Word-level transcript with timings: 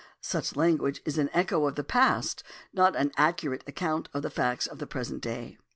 »Such 0.19 0.55
lan 0.55 0.77
guage 0.77 0.99
is 1.05 1.19
an 1.19 1.29
echo 1.31 1.67
of 1.67 1.75
the 1.75 1.83
past, 1.83 2.43
not 2.73 2.95
an 2.95 3.11
accurate 3.17 3.63
account 3.67 4.09
of 4.15 4.23
the 4.23 4.31
facts 4.31 4.65
of 4.65 4.79
the 4.79 4.87
present 4.87 5.21
day. 5.21 5.59